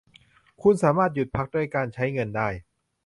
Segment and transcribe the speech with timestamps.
[0.61, 2.47] คุณสามารถหยุดพักด้วยการใช้เงินได้